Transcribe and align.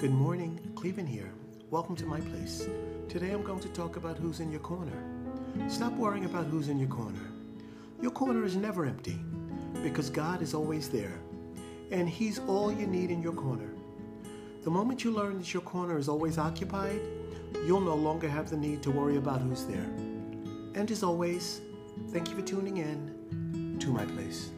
Good 0.00 0.14
morning, 0.14 0.58
Clevin 0.76 1.06
here. 1.06 1.30
Welcome 1.70 1.94
to 1.96 2.06
my 2.06 2.20
place. 2.20 2.66
Today 3.10 3.32
I'm 3.32 3.42
going 3.42 3.60
to 3.60 3.68
talk 3.68 3.96
about 3.96 4.16
who's 4.16 4.40
in 4.40 4.50
your 4.50 4.60
corner. 4.60 4.96
Stop 5.68 5.92
worrying 5.92 6.24
about 6.24 6.46
who's 6.46 6.70
in 6.70 6.78
your 6.78 6.88
corner. 6.88 7.20
Your 8.00 8.10
corner 8.10 8.42
is 8.46 8.56
never 8.56 8.86
empty 8.86 9.18
because 9.82 10.08
God 10.08 10.40
is 10.40 10.54
always 10.54 10.88
there, 10.88 11.18
and 11.90 12.08
He's 12.08 12.38
all 12.38 12.72
you 12.72 12.86
need 12.86 13.10
in 13.10 13.22
your 13.22 13.34
corner. 13.34 13.74
The 14.64 14.70
moment 14.70 15.04
you 15.04 15.10
learn 15.10 15.36
that 15.36 15.52
your 15.52 15.60
corner 15.64 15.98
is 15.98 16.08
always 16.08 16.38
occupied, 16.38 17.02
you'll 17.66 17.82
no 17.82 17.94
longer 17.94 18.26
have 18.26 18.48
the 18.48 18.56
need 18.56 18.82
to 18.84 18.90
worry 18.90 19.18
about 19.18 19.42
who's 19.42 19.66
there. 19.66 19.90
And 20.74 20.90
as 20.90 21.02
always, 21.02 21.60
thank 22.08 22.30
you 22.30 22.36
for 22.36 22.42
tuning 22.42 22.78
in 22.78 23.76
to 23.80 23.92
my 23.92 24.06
place. 24.06 24.50